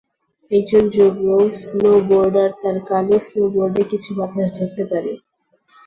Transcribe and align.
একজন 0.51 0.83
যুবক 0.89 1.47
স্নোবোর্ডার 1.61 2.49
তার 2.61 2.77
কালো 2.89 3.17
স্নোবোর্ডে 3.27 3.83
কিছু 3.91 4.09
বাতাস 4.17 4.49
ধরতে 4.57 4.83
পারে। 4.91 5.11